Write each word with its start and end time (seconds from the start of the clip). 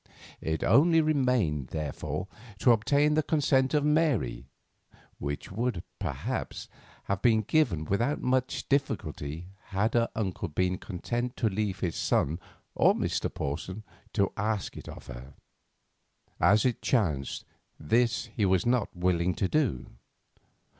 It 0.41 0.63
only 0.63 0.99
remained, 0.99 1.67
therefore, 1.67 2.27
to 2.57 2.71
obtain 2.71 3.13
the 3.13 3.21
consent 3.21 3.75
of 3.75 3.85
Mary, 3.85 4.47
which 5.19 5.51
would 5.51 5.83
perhaps, 5.99 6.67
have 7.03 7.21
been 7.21 7.41
given 7.41 7.85
without 7.85 8.19
much 8.19 8.67
difficulty 8.67 9.49
had 9.65 9.93
her 9.93 10.09
uncle 10.15 10.47
been 10.47 10.79
content 10.79 11.37
to 11.37 11.49
leave 11.49 11.81
his 11.81 11.95
son 11.97 12.39
or 12.73 12.95
Mr. 12.95 13.31
Porson 13.31 13.83
to 14.13 14.31
ask 14.35 14.75
it 14.75 14.89
of 14.89 15.05
her. 15.05 15.35
As 16.39 16.65
it 16.65 16.81
chanced, 16.81 17.45
this 17.79 18.25
he 18.35 18.43
was 18.43 18.65
not 18.65 18.97
willing 18.97 19.35
to 19.35 19.47
do. 19.47 19.85